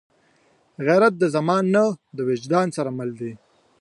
[0.85, 1.83] غیرت د زمان نه،
[2.17, 3.33] د وجدان سره مل دی